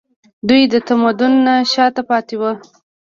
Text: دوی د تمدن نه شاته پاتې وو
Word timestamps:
دوی 0.47 0.63
د 0.73 0.75
تمدن 0.87 1.33
نه 1.45 1.55
شاته 1.73 2.01
پاتې 2.09 2.35
وو 2.41 2.51